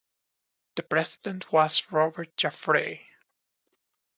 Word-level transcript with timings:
The 0.77 0.81
president 0.81 1.51
was 1.53 1.83
Robert 1.91 2.35
Jaffray. 2.35 3.05